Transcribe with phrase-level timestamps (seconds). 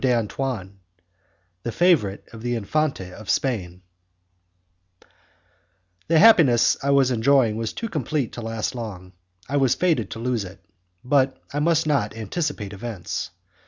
[0.01, 0.79] D'Antoine,
[1.61, 3.83] the Favourite of the Infante of Spain
[6.07, 9.13] The happiness I was enjoying was too complete to last long.
[9.47, 10.65] I was fated to lose it,
[11.03, 13.29] but I must not anticipate events.